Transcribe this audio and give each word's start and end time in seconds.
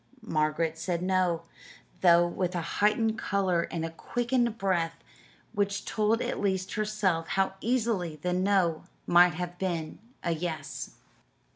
Margaret 0.25 0.79
said 0.79 1.03
no, 1.03 1.43
though 1.99 2.25
with 2.25 2.55
a 2.55 2.61
heightened 2.81 3.19
color 3.19 3.67
and 3.69 3.85
a 3.85 3.91
quickened 3.91 4.57
breath 4.57 4.95
which 5.53 5.85
told 5.85 6.23
at 6.23 6.39
least 6.41 6.73
herself 6.73 7.27
how 7.27 7.53
easily 7.61 8.15
the 8.15 8.33
"no" 8.33 8.85
might 9.05 9.35
have 9.35 9.59
been 9.59 9.99
a 10.23 10.31
"yes." 10.31 10.95